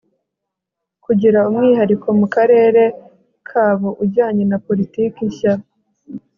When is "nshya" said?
5.29-5.53